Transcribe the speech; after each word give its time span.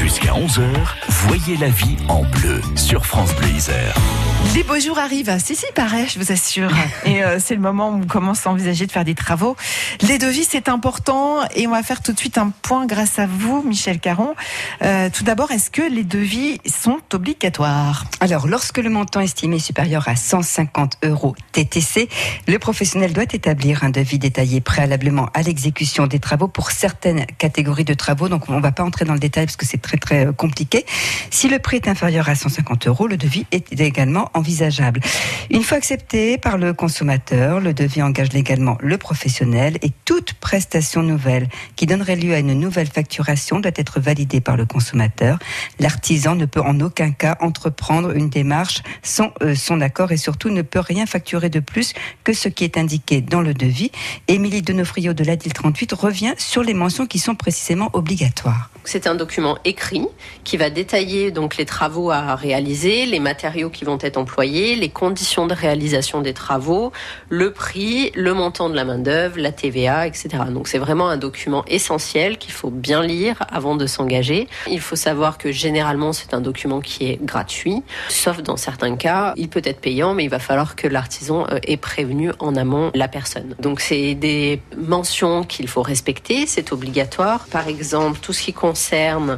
Jusqu'à 0.00 0.32
11h, 0.32 0.62
voyez 1.08 1.58
la 1.58 1.68
vie 1.68 1.98
en 2.08 2.22
bleu 2.22 2.62
sur 2.74 3.04
France 3.04 3.34
Bleu. 3.34 4.29
Les 4.54 4.64
beaux 4.64 4.80
jours 4.80 4.98
arrivent. 4.98 5.38
Si, 5.38 5.54
si, 5.54 5.64
pareil, 5.74 6.06
je 6.08 6.18
vous 6.18 6.32
assure. 6.32 6.70
Et 7.04 7.22
euh, 7.22 7.38
c'est 7.38 7.54
le 7.54 7.60
moment 7.60 7.90
où 7.90 8.02
on 8.02 8.06
commence 8.06 8.46
à 8.46 8.50
envisager 8.50 8.84
de 8.84 8.90
faire 8.90 9.04
des 9.04 9.14
travaux. 9.14 9.56
Les 10.00 10.18
devis, 10.18 10.44
c'est 10.44 10.68
important. 10.68 11.38
Et 11.54 11.68
on 11.68 11.70
va 11.70 11.82
faire 11.82 12.02
tout 12.02 12.12
de 12.12 12.18
suite 12.18 12.36
un 12.36 12.50
point 12.62 12.84
grâce 12.84 13.18
à 13.18 13.26
vous, 13.26 13.62
Michel 13.62 14.00
Caron. 14.00 14.34
Euh, 14.82 15.08
tout 15.12 15.22
d'abord, 15.22 15.52
est-ce 15.52 15.70
que 15.70 15.82
les 15.82 16.02
devis 16.02 16.58
sont 16.66 16.98
obligatoires? 17.12 18.06
Alors, 18.18 18.48
lorsque 18.48 18.78
le 18.78 18.90
montant 18.90 19.20
estimé 19.20 19.56
est 19.56 19.60
supérieur 19.60 20.08
à 20.08 20.16
150 20.16 20.98
euros 21.04 21.36
TTC, 21.52 22.08
le 22.48 22.58
professionnel 22.58 23.12
doit 23.12 23.24
établir 23.24 23.84
un 23.84 23.90
devis 23.90 24.18
détaillé 24.18 24.60
préalablement 24.60 25.28
à 25.32 25.42
l'exécution 25.42 26.08
des 26.08 26.18
travaux 26.18 26.48
pour 26.48 26.72
certaines 26.72 27.24
catégories 27.38 27.84
de 27.84 27.94
travaux. 27.94 28.28
Donc, 28.28 28.48
on 28.48 28.56
ne 28.56 28.62
va 28.62 28.72
pas 28.72 28.82
entrer 28.82 29.04
dans 29.04 29.14
le 29.14 29.20
détail 29.20 29.46
parce 29.46 29.56
que 29.56 29.66
c'est 29.66 29.80
très, 29.80 29.96
très 29.96 30.26
euh, 30.26 30.32
compliqué. 30.32 30.84
Si 31.30 31.48
le 31.48 31.60
prix 31.60 31.76
est 31.76 31.88
inférieur 31.88 32.28
à 32.28 32.34
150 32.34 32.88
euros, 32.88 33.06
le 33.06 33.16
devis 33.16 33.46
est 33.52 33.80
également 33.80 34.29
envisageable. 34.34 35.00
Une 35.50 35.62
fois 35.62 35.78
accepté 35.78 36.38
par 36.38 36.58
le 36.58 36.72
consommateur, 36.72 37.60
le 37.60 37.74
devis 37.74 38.02
engage 38.02 38.32
légalement 38.32 38.78
le 38.80 38.98
professionnel 38.98 39.78
et 39.82 39.90
toute 40.04 40.34
prestation 40.34 41.02
nouvelle 41.02 41.48
qui 41.76 41.86
donnerait 41.86 42.16
lieu 42.16 42.34
à 42.34 42.38
une 42.38 42.54
nouvelle 42.54 42.86
facturation 42.86 43.60
doit 43.60 43.72
être 43.74 44.00
validée 44.00 44.40
par 44.40 44.56
le 44.56 44.66
consommateur. 44.66 45.38
L'artisan 45.78 46.34
ne 46.34 46.46
peut 46.46 46.60
en 46.60 46.80
aucun 46.80 47.10
cas 47.10 47.36
entreprendre 47.40 48.14
une 48.14 48.28
démarche 48.28 48.82
sans 49.02 49.32
euh, 49.42 49.54
son 49.54 49.80
accord 49.80 50.12
et 50.12 50.16
surtout 50.16 50.50
ne 50.50 50.62
peut 50.62 50.80
rien 50.80 51.06
facturer 51.06 51.50
de 51.50 51.60
plus 51.60 51.94
que 52.24 52.32
ce 52.32 52.48
qui 52.48 52.64
est 52.64 52.76
indiqué 52.76 53.20
dans 53.20 53.40
le 53.40 53.54
devis. 53.54 53.90
Émilie 54.28 54.62
Denofrio 54.62 55.12
de 55.12 55.24
l'ADIL 55.24 55.52
38 55.52 55.92
revient 55.92 56.34
sur 56.38 56.62
les 56.62 56.74
mentions 56.74 57.06
qui 57.06 57.18
sont 57.18 57.34
précisément 57.34 57.90
obligatoires. 57.92 58.70
C'est 58.92 59.06
un 59.06 59.14
document 59.14 59.56
écrit 59.64 60.08
qui 60.42 60.56
va 60.56 60.68
détailler 60.68 61.30
donc 61.30 61.56
les 61.58 61.64
travaux 61.64 62.10
à 62.10 62.34
réaliser, 62.34 63.06
les 63.06 63.20
matériaux 63.20 63.70
qui 63.70 63.84
vont 63.84 63.98
être 64.00 64.16
employés, 64.16 64.74
les 64.74 64.88
conditions 64.88 65.46
de 65.46 65.54
réalisation 65.54 66.22
des 66.22 66.34
travaux, 66.34 66.90
le 67.28 67.52
prix, 67.52 68.10
le 68.16 68.34
montant 68.34 68.68
de 68.68 68.74
la 68.74 68.84
main-d'œuvre, 68.84 69.38
la 69.38 69.52
TVA, 69.52 70.08
etc. 70.08 70.30
Donc 70.50 70.66
c'est 70.66 70.78
vraiment 70.78 71.08
un 71.08 71.18
document 71.18 71.64
essentiel 71.68 72.36
qu'il 72.36 72.50
faut 72.50 72.70
bien 72.70 73.04
lire 73.04 73.44
avant 73.48 73.76
de 73.76 73.86
s'engager. 73.86 74.48
Il 74.68 74.80
faut 74.80 74.96
savoir 74.96 75.38
que 75.38 75.52
généralement 75.52 76.12
c'est 76.12 76.34
un 76.34 76.40
document 76.40 76.80
qui 76.80 77.06
est 77.06 77.24
gratuit, 77.24 77.84
sauf 78.08 78.42
dans 78.42 78.56
certains 78.56 78.96
cas, 78.96 79.34
il 79.36 79.48
peut 79.48 79.62
être 79.62 79.80
payant, 79.80 80.14
mais 80.14 80.24
il 80.24 80.30
va 80.30 80.40
falloir 80.40 80.74
que 80.74 80.88
l'artisan 80.88 81.46
euh, 81.52 81.60
ait 81.62 81.76
prévenu 81.76 82.32
en 82.40 82.56
amont 82.56 82.90
la 82.94 83.06
personne. 83.06 83.54
Donc 83.60 83.78
c'est 83.78 84.16
des 84.16 84.60
mentions 84.76 85.44
qu'il 85.44 85.68
faut 85.68 85.82
respecter, 85.82 86.48
c'est 86.48 86.72
obligatoire. 86.72 87.46
Par 87.52 87.68
exemple, 87.68 88.18
tout 88.18 88.32
ce 88.32 88.42
qui 88.42 88.52
concerne 88.52 88.79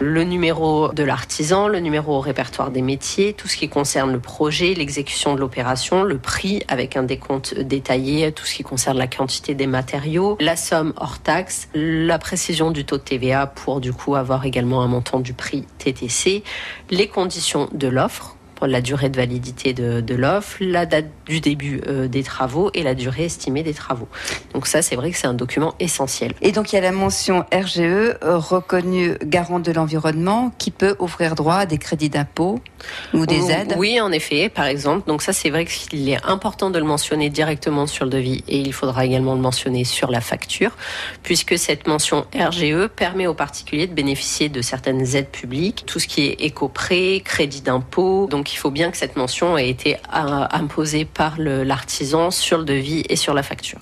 le 0.00 0.24
numéro 0.24 0.92
de 0.92 1.02
l'artisan, 1.02 1.68
le 1.68 1.80
numéro 1.80 2.16
au 2.16 2.20
répertoire 2.20 2.70
des 2.70 2.82
métiers, 2.82 3.32
tout 3.32 3.48
ce 3.48 3.56
qui 3.56 3.68
concerne 3.68 4.12
le 4.12 4.18
projet, 4.18 4.74
l'exécution 4.74 5.34
de 5.34 5.40
l'opération, 5.40 6.02
le 6.02 6.18
prix 6.18 6.62
avec 6.68 6.96
un 6.96 7.02
décompte 7.02 7.58
détaillé, 7.58 8.32
tout 8.32 8.46
ce 8.46 8.54
qui 8.54 8.62
concerne 8.62 8.96
la 8.98 9.06
quantité 9.06 9.54
des 9.54 9.66
matériaux, 9.66 10.36
la 10.40 10.56
somme 10.56 10.94
hors 10.96 11.18
taxe, 11.18 11.68
la 11.74 12.18
précision 12.18 12.70
du 12.70 12.84
taux 12.84 12.96
de 12.96 13.02
TVA 13.02 13.46
pour 13.46 13.80
du 13.80 13.92
coup 13.92 14.14
avoir 14.14 14.44
également 14.46 14.82
un 14.82 14.88
montant 14.88 15.20
du 15.20 15.32
prix 15.32 15.64
TTC, 15.78 16.42
les 16.90 17.08
conditions 17.08 17.68
de 17.72 17.88
l'offre 17.88 18.35
pour 18.56 18.66
la 18.66 18.80
durée 18.80 19.10
de 19.10 19.16
validité 19.16 19.72
de, 19.72 20.00
de 20.00 20.14
l'offre, 20.14 20.56
la 20.60 20.86
date 20.86 21.06
du 21.26 21.40
début 21.40 21.80
euh, 21.86 22.08
des 22.08 22.22
travaux 22.22 22.70
et 22.74 22.82
la 22.82 22.94
durée 22.94 23.26
estimée 23.26 23.62
des 23.62 23.74
travaux. 23.74 24.08
Donc 24.54 24.66
ça, 24.66 24.82
c'est 24.82 24.96
vrai 24.96 25.10
que 25.10 25.18
c'est 25.18 25.26
un 25.26 25.34
document 25.34 25.74
essentiel. 25.78 26.32
Et 26.40 26.52
donc 26.52 26.72
il 26.72 26.76
y 26.76 26.78
a 26.78 26.82
la 26.82 26.92
mention 26.92 27.44
RGE, 27.52 27.78
euh, 27.78 28.16
reconnue 28.38 29.16
garant 29.22 29.60
de 29.60 29.70
l'environnement, 29.70 30.52
qui 30.58 30.70
peut 30.70 30.96
offrir 30.98 31.34
droit 31.34 31.56
à 31.56 31.66
des 31.66 31.78
crédits 31.78 32.08
d'impôt 32.08 32.60
ou 33.12 33.26
des 33.26 33.50
aides. 33.50 33.74
Oui, 33.76 34.00
en 34.00 34.10
effet, 34.10 34.48
par 34.48 34.64
exemple. 34.64 35.06
Donc 35.06 35.22
ça, 35.22 35.32
c'est 35.32 35.50
vrai 35.50 35.66
qu'il 35.66 36.08
est 36.08 36.24
important 36.24 36.70
de 36.70 36.78
le 36.78 36.84
mentionner 36.84 37.28
directement 37.28 37.86
sur 37.86 38.04
le 38.06 38.10
devis 38.10 38.42
et 38.48 38.58
il 38.58 38.72
faudra 38.72 39.04
également 39.04 39.34
le 39.34 39.40
mentionner 39.40 39.84
sur 39.84 40.10
la 40.10 40.20
facture, 40.20 40.70
puisque 41.22 41.58
cette 41.58 41.86
mention 41.86 42.26
RGE 42.34 42.88
permet 42.88 43.26
aux 43.26 43.34
particuliers 43.34 43.86
de 43.86 43.94
bénéficier 43.94 44.48
de 44.48 44.62
certaines 44.62 45.14
aides 45.14 45.28
publiques, 45.28 45.84
tout 45.86 45.98
ce 45.98 46.06
qui 46.06 46.26
est 46.26 46.36
éco-prêt, 46.40 47.20
crédit 47.24 47.60
d'impôt. 47.60 48.26
Donc 48.30 48.45
il 48.52 48.56
faut 48.56 48.70
bien 48.70 48.90
que 48.90 48.96
cette 48.96 49.16
mention 49.16 49.56
ait 49.58 49.68
été 49.68 49.96
euh, 49.96 50.46
imposée 50.50 51.04
par 51.04 51.38
l'artisan 51.38 52.30
sur 52.30 52.58
le 52.58 52.64
devis 52.64 53.04
et 53.08 53.16
sur 53.16 53.34
la 53.34 53.42
facture. 53.42 53.78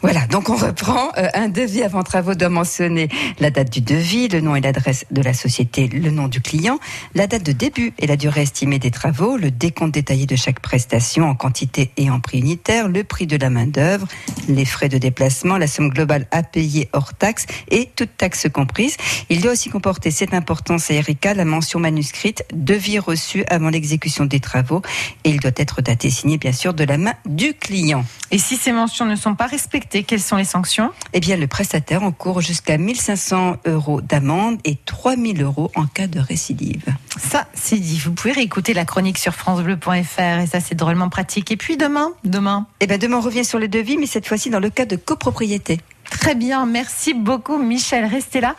Voilà, 0.00 0.26
donc 0.28 0.48
on 0.48 0.54
reprend. 0.54 1.10
Euh, 1.18 1.28
un 1.34 1.48
devis 1.48 1.82
avant 1.82 2.04
travaux 2.04 2.34
doit 2.34 2.48
mentionner 2.48 3.08
la 3.40 3.50
date 3.50 3.72
du 3.72 3.80
devis, 3.80 4.28
le 4.28 4.40
nom 4.40 4.54
et 4.54 4.60
l'adresse 4.60 5.04
de 5.10 5.20
la 5.22 5.34
société, 5.34 5.88
le 5.88 6.10
nom 6.10 6.28
du 6.28 6.40
client, 6.40 6.78
la 7.14 7.26
date 7.26 7.42
de 7.42 7.50
début 7.50 7.92
et 7.98 8.06
la 8.06 8.16
durée 8.16 8.42
estimée 8.42 8.78
des 8.78 8.92
travaux, 8.92 9.36
le 9.36 9.50
décompte 9.50 9.94
détaillé 9.94 10.26
de 10.26 10.36
chaque 10.36 10.60
prestation 10.60 11.28
en 11.28 11.34
quantité 11.34 11.90
et 11.96 12.10
en 12.10 12.20
prix 12.20 12.38
unitaire, 12.38 12.88
le 12.88 13.02
prix 13.02 13.26
de 13.26 13.36
la 13.36 13.50
main-d'œuvre, 13.50 14.06
les 14.48 14.64
frais 14.64 14.88
de 14.88 14.98
déplacement, 14.98 15.58
la 15.58 15.66
somme 15.66 15.88
globale 15.88 16.28
à 16.30 16.44
payer 16.44 16.88
hors 16.92 17.14
taxe 17.14 17.46
et 17.70 17.90
toute 17.96 18.16
taxe 18.16 18.46
comprise. 18.52 18.96
Il 19.30 19.40
doit 19.40 19.52
aussi 19.52 19.68
comporter, 19.68 20.12
cette 20.12 20.32
importance 20.32 20.92
à 20.92 20.94
Erika, 20.94 21.34
la 21.34 21.44
mention 21.44 21.80
manuscrite 21.80 22.44
devis 22.52 23.00
reçu 23.00 23.44
avant 23.48 23.70
l'exécution 23.70 24.26
des 24.26 24.38
travaux 24.38 24.82
et 25.24 25.30
il 25.30 25.40
doit 25.40 25.50
être 25.56 25.82
daté 25.82 26.08
signé 26.08 26.38
bien 26.38 26.52
sûr 26.52 26.72
de 26.72 26.84
la 26.84 26.98
main 26.98 27.14
du 27.26 27.54
client. 27.54 28.04
Et 28.30 28.38
si 28.38 28.56
ces 28.56 28.72
mentions 28.72 29.06
ne 29.06 29.16
sont 29.16 29.34
pas 29.34 29.46
respectées, 29.46 29.87
quelles 29.88 30.20
sont 30.20 30.36
les 30.36 30.44
sanctions 30.44 30.90
Eh 31.12 31.20
bien, 31.20 31.36
le 31.36 31.46
prestataire 31.46 32.02
encourt 32.02 32.40
jusqu'à 32.40 32.78
1500 32.78 33.56
euros 33.66 34.00
d'amende 34.00 34.58
et 34.64 34.76
3000 34.84 35.42
euros 35.42 35.70
en 35.74 35.86
cas 35.86 36.06
de 36.06 36.20
récidive. 36.20 36.84
Ça, 37.18 37.46
c'est 37.54 37.78
dit. 37.78 37.98
Vous 37.98 38.12
pouvez 38.12 38.32
réécouter 38.32 38.74
la 38.74 38.84
chronique 38.84 39.18
sur 39.18 39.34
francebleu.fr 39.34 40.40
et 40.40 40.46
ça, 40.46 40.60
c'est 40.60 40.74
drôlement 40.74 41.08
pratique. 41.08 41.50
Et 41.50 41.56
puis 41.56 41.76
demain, 41.76 42.12
demain 42.24 42.66
Eh 42.80 42.86
bien, 42.86 42.98
demain, 42.98 43.18
on 43.18 43.22
revient 43.22 43.44
sur 43.44 43.58
les 43.58 43.68
devis, 43.68 43.96
mais 43.96 44.06
cette 44.06 44.26
fois-ci 44.26 44.50
dans 44.50 44.60
le 44.60 44.70
cas 44.70 44.84
de 44.84 44.96
copropriété. 44.96 45.78
Très 46.10 46.34
bien, 46.34 46.66
merci 46.66 47.14
beaucoup 47.14 47.58
Michel. 47.58 48.04
Restez 48.04 48.40
là. 48.40 48.54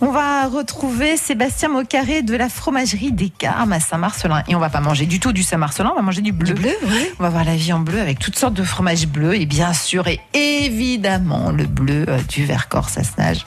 On 0.00 0.10
va 0.10 0.46
retrouver 0.46 1.16
Sébastien 1.16 1.68
Mocaré 1.68 2.22
de 2.22 2.34
la 2.34 2.48
fromagerie 2.48 3.12
des 3.12 3.28
Carmes 3.28 3.72
à 3.72 3.80
Saint-Marcelin. 3.80 4.42
Et 4.48 4.54
on 4.54 4.58
va 4.58 4.70
pas 4.70 4.80
manger 4.80 5.06
du 5.06 5.20
tout 5.20 5.32
du 5.32 5.42
Saint-Marcelin, 5.42 5.90
on 5.92 5.96
va 5.96 6.02
manger 6.02 6.22
du 6.22 6.32
bleu. 6.32 6.54
bleu, 6.54 6.74
oui. 6.84 7.06
On 7.18 7.22
va 7.22 7.30
voir 7.30 7.44
la 7.44 7.56
vie 7.56 7.72
en 7.72 7.80
bleu 7.80 8.00
avec 8.00 8.18
toutes 8.18 8.38
sortes 8.38 8.54
de 8.54 8.62
fromages 8.62 9.06
bleus 9.06 9.34
et 9.34 9.46
bien 9.46 9.72
sûr 9.72 10.06
et 10.08 10.20
évidemment 10.34 11.50
le 11.50 11.66
bleu 11.66 12.06
euh, 12.08 12.20
du 12.28 12.44
Vercors, 12.44 12.88
ça 12.88 13.02
se 13.04 13.12
nage. 13.18 13.46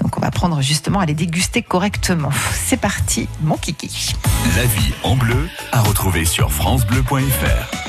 Donc 0.00 0.16
on 0.16 0.20
va 0.20 0.30
prendre 0.30 0.60
justement 0.62 1.00
à 1.00 1.06
les 1.06 1.14
déguster 1.14 1.62
correctement. 1.62 2.30
C'est 2.54 2.80
parti, 2.80 3.28
mon 3.42 3.56
kiki. 3.56 4.14
La 4.56 4.64
vie 4.64 4.92
en 5.02 5.16
bleu 5.16 5.48
à 5.72 5.80
retrouver 5.80 6.24
sur 6.24 6.52
francebleu.fr. 6.52 7.82